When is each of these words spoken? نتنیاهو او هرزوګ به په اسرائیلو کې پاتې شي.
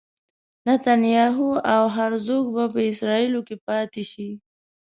نتنیاهو 0.65 1.49
او 1.73 1.83
هرزوګ 1.95 2.45
به 2.55 2.63
په 2.73 2.79
اسرائیلو 2.91 3.39
کې 3.47 3.55
پاتې 3.65 4.03
شي. 4.11 4.29